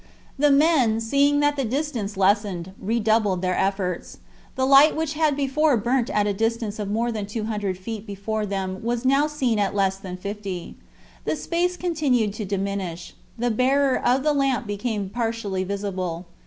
[0.39, 4.17] The men, seeing that the distance lessened, redoubled their efforts.
[4.55, 8.07] The light which had before burnt at a distance of more than two hundred feet
[8.07, 10.75] before them was now seen at less than fifty.
[11.25, 13.13] The space continued to diminish.
[13.37, 16.25] The bearer of the lamp became partially visible.